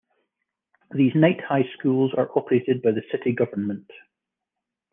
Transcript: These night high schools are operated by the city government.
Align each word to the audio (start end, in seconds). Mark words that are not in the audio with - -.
These 0.95 1.13
night 1.13 1.41
high 1.47 1.69
schools 1.77 2.11
are 2.17 2.31
operated 2.35 2.81
by 2.81 2.89
the 2.89 3.03
city 3.11 3.33
government. 3.33 3.87